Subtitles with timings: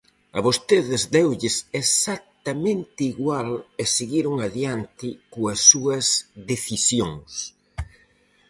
[0.37, 3.49] A vostedes deulles exactamente igual
[3.81, 6.05] e seguiron adiante coas súas
[6.51, 7.31] decisións.